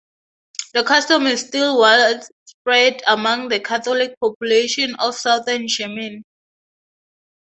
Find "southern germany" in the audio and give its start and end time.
5.13-6.23